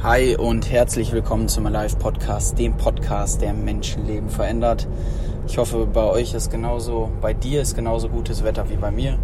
[0.00, 4.86] Hi und herzlich willkommen zum Alive Podcast, dem Podcast, der Menschenleben verändert.
[5.48, 9.18] Ich hoffe, bei euch ist genauso, bei dir ist genauso gutes Wetter wie bei mir.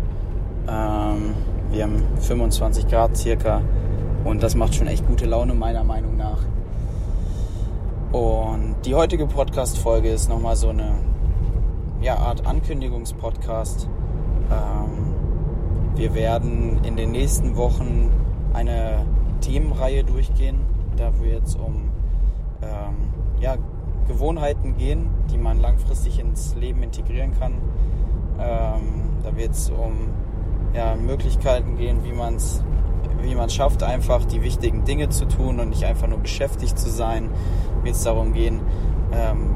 [0.68, 1.34] Ähm,
[1.70, 3.62] wir haben 25 Grad circa
[4.24, 6.40] und das macht schon echt gute Laune meiner Meinung nach.
[8.10, 10.90] Und die heutige Podcast-Folge ist nochmal so eine
[12.02, 13.88] ja, Art Ankündigungspodcast.
[14.50, 18.10] Ähm, wir werden in den nächsten Wochen
[18.52, 19.06] eine
[19.44, 20.60] Themenreihe durchgehen.
[20.96, 21.90] Da wird es um
[22.62, 23.56] ähm, ja,
[24.08, 27.54] Gewohnheiten gehen, die man langfristig ins Leben integrieren kann.
[28.38, 30.08] Ähm, da wird es um
[30.74, 32.62] ja, Möglichkeiten gehen, wie man es
[33.22, 36.90] wie man schafft, einfach die wichtigen Dinge zu tun und nicht einfach nur beschäftigt zu
[36.90, 37.30] sein.
[37.82, 38.60] Wird es darum gehen,
[39.12, 39.54] ähm,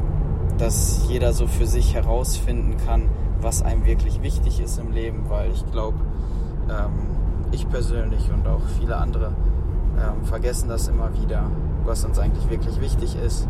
[0.56, 3.08] dass jeder so für sich herausfinden kann,
[3.41, 5.98] was einem wirklich wichtig ist im Leben, weil ich glaube,
[6.70, 7.18] ähm,
[7.52, 9.32] ich persönlich und auch viele andere
[9.98, 11.50] ähm, vergessen das immer wieder,
[11.84, 13.48] was uns eigentlich wirklich wichtig ist.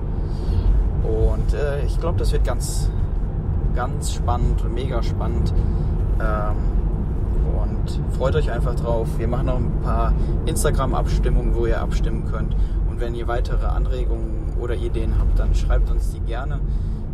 [1.02, 2.90] Und äh, ich glaube, das wird ganz,
[3.74, 5.52] ganz spannend, mega spannend.
[6.20, 6.56] Ähm,
[7.62, 9.08] und freut euch einfach drauf.
[9.18, 10.12] Wir machen noch ein paar
[10.46, 12.54] Instagram-Abstimmungen, wo ihr abstimmen könnt.
[12.90, 16.60] Und wenn ihr weitere Anregungen oder Ideen habt, dann schreibt uns die gerne.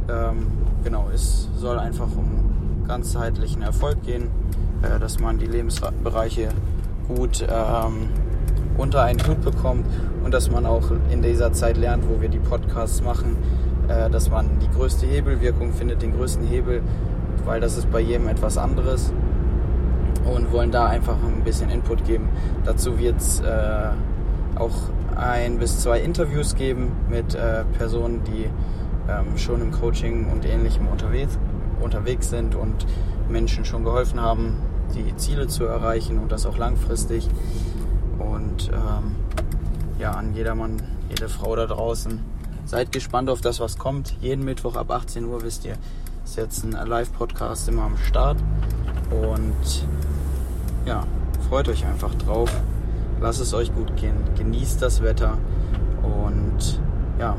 [0.09, 0.47] Ähm,
[0.83, 4.29] genau, es soll einfach um ganzheitlichen Erfolg gehen,
[4.83, 6.49] äh, dass man die Lebensbereiche
[7.09, 8.09] gut ähm,
[8.77, 9.87] unter einen Hut bekommt
[10.25, 13.37] und dass man auch in dieser Zeit lernt, wo wir die Podcasts machen,
[13.89, 16.83] äh, dass man die größte Hebelwirkung findet, den größten Hebel,
[17.45, 19.13] weil das ist bei jedem etwas anderes
[20.25, 22.29] und wollen da einfach ein bisschen Input geben.
[22.65, 23.91] Dazu wird es äh,
[24.57, 24.75] auch
[25.17, 28.49] ein bis zwei Interviews geben mit äh, Personen, die
[29.09, 31.39] ähm, schon im Coaching und ähnlichem unterwegs,
[31.81, 32.87] unterwegs sind und
[33.29, 34.57] Menschen schon geholfen haben,
[34.95, 37.29] die Ziele zu erreichen und das auch langfristig.
[38.19, 39.17] Und ähm,
[39.99, 42.21] ja, an jedermann, jede Frau da draußen,
[42.65, 44.17] seid gespannt auf das, was kommt.
[44.21, 45.77] Jeden Mittwoch ab 18 Uhr, wisst ihr,
[46.25, 48.39] ist jetzt ein Live-Podcast immer am Start.
[49.11, 49.87] Und
[50.87, 51.05] ja,
[51.49, 52.51] freut euch einfach drauf.
[53.21, 54.17] Lasst es euch gut gehen.
[54.37, 55.39] Genießt das Wetter.
[56.03, 56.81] Und
[57.19, 57.37] ja,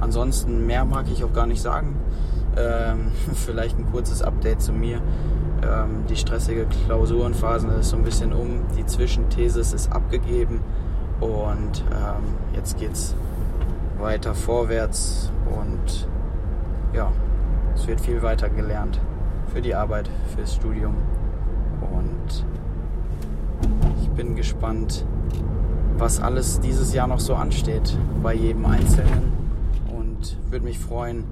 [0.00, 1.96] ansonsten mehr mag ich auch gar nicht sagen.
[2.56, 5.00] Ähm, vielleicht ein kurzes Update zu mir.
[5.62, 8.62] Ähm, die stressige Klausurenphasen ist so ein bisschen um.
[8.76, 10.60] Die Zwischenthesis ist abgegeben.
[11.20, 13.14] Und ähm, jetzt es
[13.98, 15.30] weiter vorwärts.
[15.46, 16.08] Und
[16.92, 17.12] ja,
[17.74, 19.00] es wird viel weiter gelernt
[19.52, 20.96] für die Arbeit, fürs Studium.
[21.80, 22.44] Und
[24.02, 25.04] ich bin gespannt,
[25.96, 29.32] was alles dieses Jahr noch so ansteht bei jedem Einzelnen.
[29.96, 31.24] Und würde mich freuen,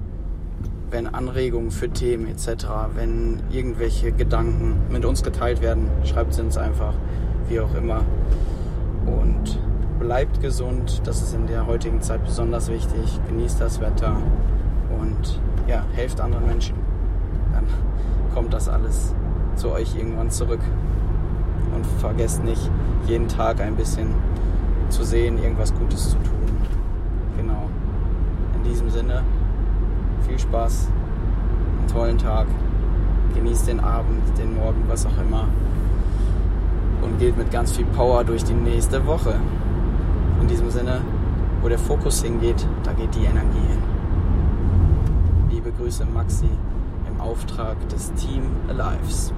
[0.91, 6.57] wenn Anregungen für Themen etc., wenn irgendwelche Gedanken mit uns geteilt werden, schreibt sie uns
[6.57, 6.93] einfach,
[7.47, 8.01] wie auch immer.
[9.05, 9.57] Und
[9.99, 13.19] bleibt gesund, das ist in der heutigen Zeit besonders wichtig.
[13.27, 14.17] Genießt das Wetter
[14.99, 16.75] und ja, helft anderen Menschen.
[17.53, 17.65] Dann
[18.33, 19.15] kommt das alles
[19.55, 20.61] zu euch irgendwann zurück.
[21.73, 22.69] Und vergesst nicht,
[23.07, 24.09] jeden Tag ein bisschen
[24.89, 26.41] zu sehen, irgendwas Gutes zu tun.
[27.37, 27.69] Genau.
[28.57, 29.23] In diesem Sinne,
[30.41, 30.89] Spaß,
[31.79, 32.47] einen tollen Tag,
[33.35, 35.47] genießt den Abend, den Morgen, was auch immer
[37.01, 39.35] und geht mit ganz viel Power durch die nächste Woche.
[40.39, 41.01] In diesem Sinne,
[41.61, 43.83] wo der Fokus hingeht, da geht die Energie hin.
[45.49, 46.49] Liebe Grüße Maxi
[47.07, 49.33] im Auftrag des Team Alives.